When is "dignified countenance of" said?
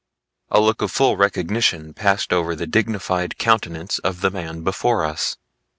2.65-4.21